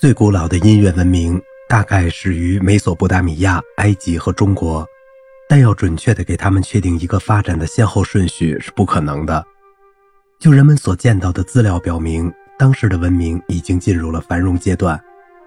[0.00, 4.86] 最古老的音乐文明大概始于美索不达米亚、埃及和中国，
[5.48, 9.44] 但要准确的给他们确定一个发展的先后顺序是不可能的。
[10.38, 14.96] 就人们所见到的资料表明，当时的文明已经进入了繁荣阶段。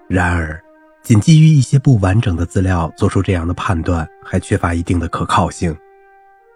[0.06, 0.62] 然而，
[1.02, 5.74] 仅基于一些不完整的资料做出这样的判断，还缺乏一定的可靠性。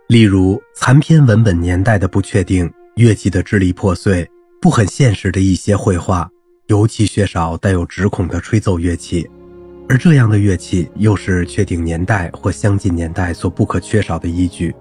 [0.08, 6.28] 例如，残篇文本年代的不确定，乐器的支离破碎，不很现实的一些绘画，
[6.68, 9.30] 尤其缺少带有指孔的吹奏乐器，
[9.88, 14.74] 而这样的乐器又是确定年代或相近年代所不可缺少的依据。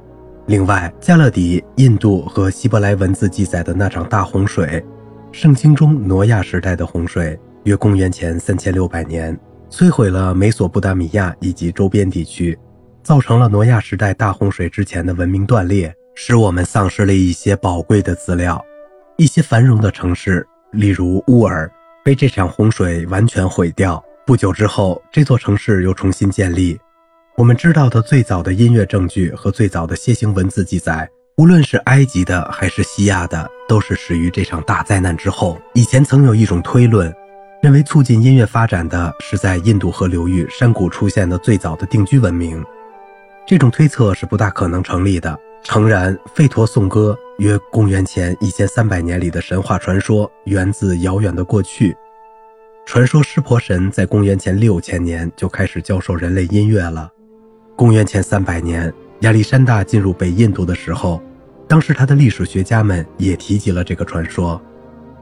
[0.47, 4.83] 另外，加勒底、印度和希伯来文字记载的那场大洪水，
[5.31, 9.37] 圣经中挪亚时代的洪水，约公元前三千六百年，
[9.69, 12.57] 摧毁了美索不达米亚以及周边地区。
[13.03, 18.59] 造成了挪亚时代大洪水之前的文明断裂，使我们丧失了一些宝贵的资料。
[19.17, 21.71] 一些繁荣的城市，例如乌尔，
[22.05, 24.01] 被这场洪水完全毁掉。
[24.27, 26.79] 不久之后，这座城市又重新建立。
[27.35, 35.59] 我们知道的最早的音乐证据和最早的楔形文字记载，无论是埃及的还是西亚的，都是始于这场大灾难之后。
[35.73, 37.11] 以前曾有一种推论，
[37.63, 42.63] 认为促进音乐发展的是在印度河流域山谷出现的最早的定居文明。
[43.47, 45.35] 这种推测是不大可能成立的。
[45.63, 51.95] 诚然，吠陀颂歌约公元前一千三百年里的神话传说源自遥远的过去。
[52.85, 57.11] 传说湿婆神在公元前六千年就开始教授人类音乐了。
[57.75, 61.21] 公元前三百年，亚历山大进入北印度的时候，
[61.67, 64.61] 当时他的历史学家们也提及了这个传说。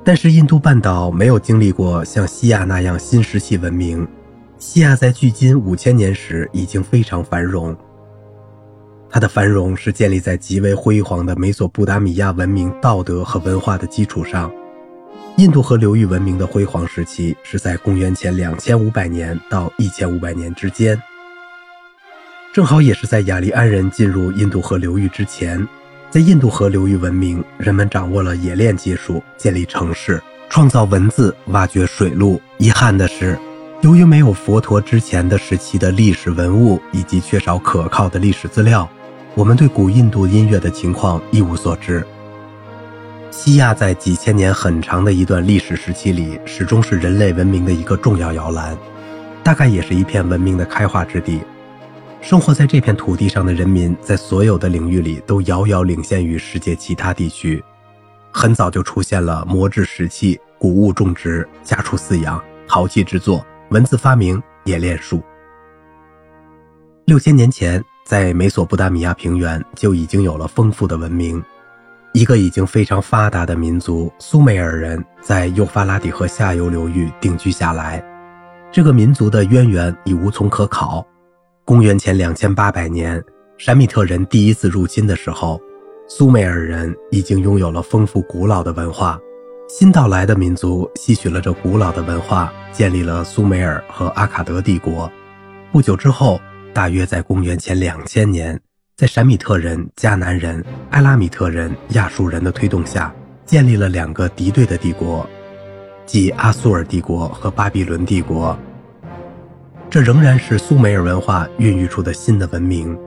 [0.03, 4.05] 但是印度半岛没有经历过像西亚那样新石器文明。
[4.59, 7.75] 西亚在距今五千年时已经非常繁荣。
[9.14, 14.52] 它的繁荣是建立在极为辉煌的美索不达米亚文明道德和文化的基础上。
[15.38, 20.99] 印度河流域文明的辉煌时期是在公元前两千五百年到一千五百年之间，
[22.52, 25.64] 正好也是在雅利安人进入印度河流域之前。
[26.10, 32.42] 在印度河流域文明，人们掌握了冶炼技术，建立城市，创造文字，挖掘水路。
[32.58, 33.37] 遗憾的是。
[33.82, 38.89] 由于没有佛陀之前的时期的历史文物，以及缺少可靠的历史资料，
[39.36, 42.05] 我们对古印度音乐的情况一无所知。
[43.32, 48.77] 西亚在几千年很长的一段历史时期里，始终是人类文明的一个重要摇篮，
[49.43, 51.42] 大概也是一片文明的开化之地。
[52.22, 57.61] 生活在这片土地上的人民，在所有的领域里都遥遥领先于世界其他地区。
[58.32, 63.43] 很早就出现了磨制石器、谷物种植、家畜饲养、陶器制作。
[63.70, 65.23] 文字发明、冶炼术。
[67.05, 71.43] 六千年前，在美索不达米亚平原就已经有了丰富的文明。
[72.14, 78.03] 一个已经非常发达的民族——苏美尔人，在幼发拉底河下游流域定居下来。
[78.71, 81.05] 这个民族的渊源已无从可考。
[81.65, 83.23] 公元前两千八百年，
[83.58, 85.59] 闪米特人第一次入侵的时候，
[86.08, 89.17] 苏美尔人已经拥有了丰富古老的文化。
[89.69, 95.09] 新到来的民族吸取了这古老的文化，建立了苏美尔和阿卡德帝国。
[95.71, 96.39] 不久之后，
[96.73, 98.60] 大约在公元前两千年，
[98.98, 103.14] 在闪米特人、迦南人、埃拉米特人、亚述人的推动下，
[103.45, 105.30] 建立了两个敌对的帝国，
[106.06, 108.58] 即阿苏尔帝国和巴比伦帝国。
[109.89, 112.98] 这仍然是苏美尔文化孕育出的新的文明。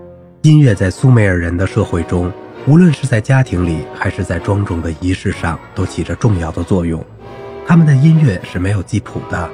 [0.43, 2.33] 音乐在苏美尔人的社会中。
[2.69, 7.04] 无论是在家庭里，还是在庄重的仪式上，都起着重要的作用。
[7.65, 9.48] 他们的音乐是没有记谱的。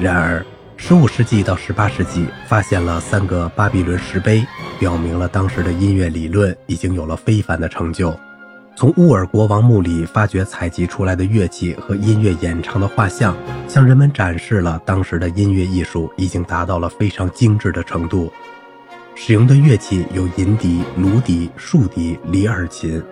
[0.00, 0.44] 然而
[0.78, 4.46] ，15世纪到18世纪，发现了三个巴比伦石碑，
[4.78, 8.18] 表明了当时的音乐理论已经有了非凡的成就。
[8.74, 18.32] 从乌尔国王墓里发掘采集出来的乐器和音乐演唱的画像，向人们展示了当时的音乐艺术已经达到了非常精致的程度。
[19.16, 23.02] 使用的乐器有银笛、芦笛、竖笛、里尔琴、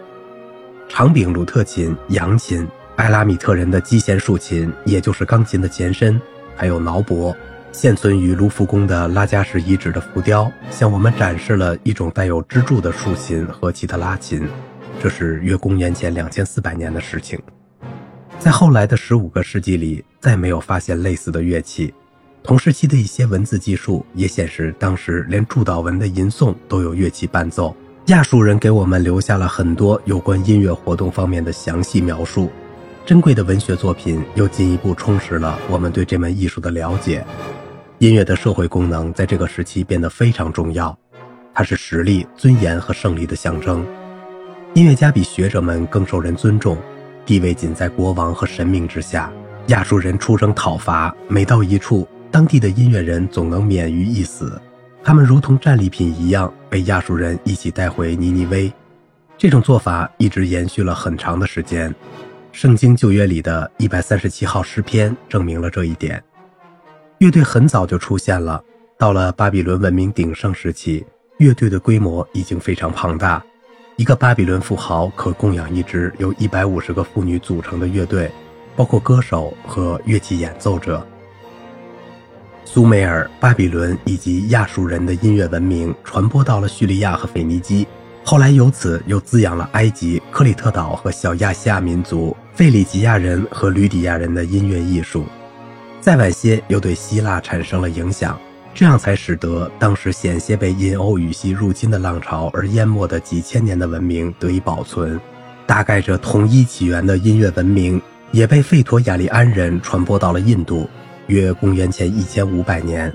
[0.88, 2.65] 长柄鲁特琴、扬琴、
[2.95, 6.21] 埃拉米特人的基弦竖琴，也就是钢琴的前身，
[6.54, 7.34] 还有挠钹。
[7.78, 14.49] 现存于卢浮宫的拉加什遗址的浮雕，向我们展示了一种带有支柱的竖琴和其他拉琴。
[14.99, 17.39] 这是约公元前两千四百年的事情。
[18.39, 21.93] 在后来的十五个世纪里，再没有发现类似的乐器。
[22.43, 27.77] 同时期的一些文字技术也显示，当时连祝祷文的吟诵都有乐器伴奏。
[28.07, 32.51] 亚述人给我们留下了很多有关音乐活动方面的详细描述，
[33.05, 37.23] 珍贵的文学作品又进一步充实了我们对这门艺术的了解。
[37.98, 40.97] 音乐的社会功能在这个时期变得非常重要，
[41.54, 43.87] 它是实力、尊严和胜利的象征。
[44.75, 46.77] 音乐家比学者们更受人尊重，
[47.25, 49.33] 地位仅在国王和神明之下。
[49.69, 54.60] 亚述人出征讨伐，每到一处，当地的音乐人总能免于一死。
[55.03, 58.71] 他们如同战利品一样被亚述人一起带回尼尼微。
[59.39, 61.95] 这种做法一直延续了很长的时间。
[62.53, 66.22] 圣经旧约里的一百三十七号诗篇证明了这一点。
[67.18, 68.63] 乐队很早就出现了，
[68.98, 71.04] 到了巴比伦文明鼎盛时期，
[71.39, 73.42] 乐队的规模已经非常庞大。
[73.97, 78.30] 一个巴比伦富豪可供养一支由一百五十个妇女组成的乐队。
[78.77, 81.03] 包括歌手和乐器演奏者。
[82.66, 87.89] 苏美尔、巴比伦以及亚述人的音乐文明传播到了叙利亚和腓尼基，
[88.22, 95.24] 后来由此又滋养了埃及、克里特岛和小亚细亚民族、费里吉亚人和吕底亚人的音乐艺术。
[96.01, 98.39] 再晚些又对希腊产生了影响，
[98.75, 105.21] 这样才使得当时险些被印欧语系入侵的浪潮而淹没的几千年的文明得以保存。
[105.66, 108.01] 大概这统一起源的音乐文明。
[108.33, 110.87] 也被费陀雅利安人传播到了印度，
[111.28, 113.10] 约公元前一千五百年。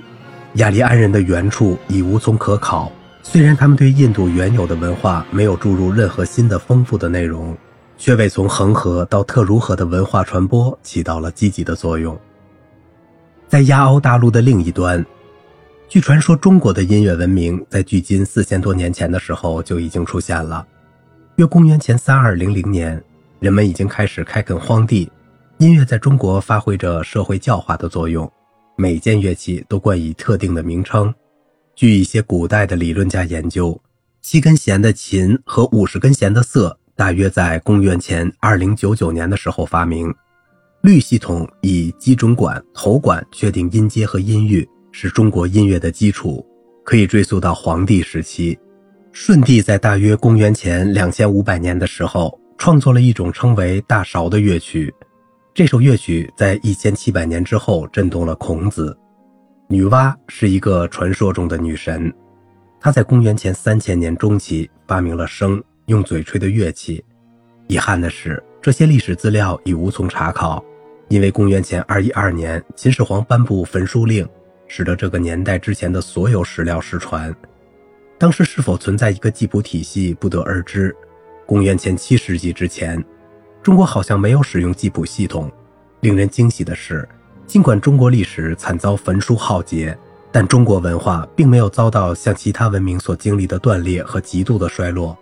[0.54, 2.90] 雅利安人的原处已无从可考，
[3.22, 7.56] 虽然他们对印度原有的文化没有注入任何新的丰富的内容，
[7.98, 12.18] 却为从恒河到特如河的文化传播起到了积极的作用。
[13.52, 15.06] 在亚欧大陆的另一端，
[15.90, 20.66] 据传说，中国的音乐文明在距今四千多年前的时候就已经出现了，
[21.36, 23.04] 约公元前三二零零年。
[23.42, 25.12] 人们已经开始开垦荒地，
[25.58, 28.32] 音乐在中国发挥着社会教化的作用。
[28.78, 31.14] 每件乐器都冠以特定的名称。
[31.76, 33.78] 据一些古代的理论家研究，
[34.22, 40.16] 七根弦的琴和五十根弦的瑟大约在公元前二零九九年的时候发明。
[40.82, 46.46] 律系统以基准管、头管确定音阶和音域，是中国音乐的基础，
[46.84, 48.58] 可以追溯到黄帝时期。
[49.14, 52.38] 舜帝在大约公元前两千五百年的时候。
[52.58, 54.94] 创作了一种称为大韶的乐曲，
[55.52, 58.96] 这首乐曲在一千七百年之后震动了孔子。
[59.68, 62.14] 女娲是一个传说中的女神，
[62.80, 67.04] 她在公元前三千年中期发明了笙，用嘴吹的乐器。
[67.68, 70.64] 遗憾的是，这些历史资料已无从查考，
[71.12, 74.26] 因为公元前二一二年秦始皇颁布焚书令，
[74.66, 77.36] 使得这个年代之前的所有史料失传。
[78.18, 80.96] 当时是否存在一个记谱体系，不得而知。
[81.46, 83.04] 公元前七世纪之前，
[83.62, 85.52] 中国好像没有使用记谱系统。
[86.00, 87.06] 令人惊喜的是，
[87.46, 89.98] 尽管中国历史惨遭焚书浩劫，
[90.32, 95.18] 但中国文化并没有遭到像其他文明所经历的断裂和极度的衰落。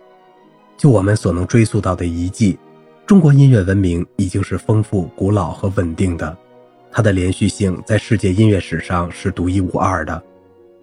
[0.76, 2.56] 就我们所能追溯到的遗迹，
[3.10, 6.38] 中国音乐文明已经是丰富、古老和稳定的，
[6.92, 10.22] 它的连续性在世界音乐史上是独一无二的。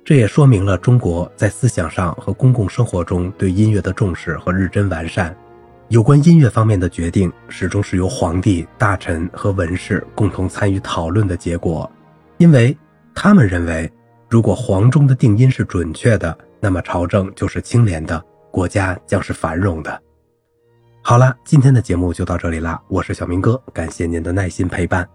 [0.03, 5.33] 这也说明了中国在思想上和公共生活中对音乐的重视和日臻完善。
[5.88, 11.89] 有关音乐方面的决定，始终是由皇帝、大臣和文士共同参与讨论的结果，
[12.39, 12.77] 因为
[13.15, 13.89] 他们认为，
[14.30, 18.21] 如果黄钟的定音是准确的，那么朝政就是清廉的，
[18.51, 20.01] 国家将是繁荣的。
[21.09, 25.07] 好了，今天的节目就到这里啦，我是小明哥，感谢您的耐心陪伴。